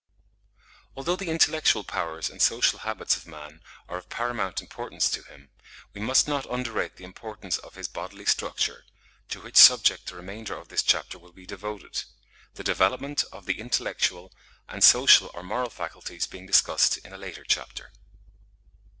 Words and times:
Although 0.95 1.15
the 1.15 1.29
intellectual 1.29 1.83
powers 1.83 2.27
and 2.27 2.41
social 2.41 2.79
habits 2.79 3.15
of 3.17 3.27
man 3.27 3.61
are 3.87 3.99
of 3.99 4.09
paramount 4.09 4.59
importance 4.59 5.11
to 5.11 5.21
him, 5.21 5.51
we 5.93 6.01
must 6.01 6.27
not 6.27 6.47
underrate 6.49 6.95
the 6.95 7.03
importance 7.03 7.59
of 7.59 7.75
his 7.75 7.87
bodily 7.87 8.25
structure, 8.25 8.83
to 9.29 9.41
which 9.41 9.57
subject 9.57 10.07
the 10.07 10.15
remainder 10.15 10.55
of 10.57 10.69
this 10.69 10.81
chapter 10.81 11.19
will 11.19 11.33
be 11.33 11.45
devoted; 11.45 12.03
the 12.55 12.63
development 12.63 13.23
of 13.31 13.45
the 13.45 13.59
intellectual 13.59 14.33
and 14.67 14.83
social 14.83 15.29
or 15.35 15.43
moral 15.43 15.69
faculties 15.69 16.25
being 16.25 16.47
discussed 16.47 16.97
in 16.97 17.13
a 17.13 17.17
later 17.19 17.43
chapter. 17.43 17.91